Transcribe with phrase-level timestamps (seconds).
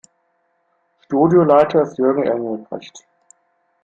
[1.03, 3.05] Studioleiter ist Jürgen Engelbrecht.